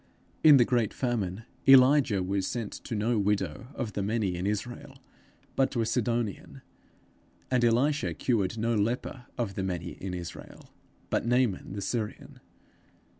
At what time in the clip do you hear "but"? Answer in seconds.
5.55-5.69, 11.11-11.27